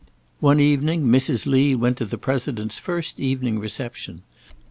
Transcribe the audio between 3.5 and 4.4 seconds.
reception.